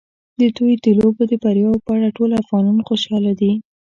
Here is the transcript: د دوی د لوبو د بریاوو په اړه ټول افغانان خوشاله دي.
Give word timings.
د 0.39 0.41
دوی 0.57 0.73
د 0.83 0.85
لوبو 0.99 1.23
د 1.27 1.33
بریاوو 1.43 1.83
په 1.85 1.89
اړه 1.95 2.07
ټول 2.17 2.29
افغانان 2.41 2.77
خوشاله 2.87 3.31
دي. 3.39 3.51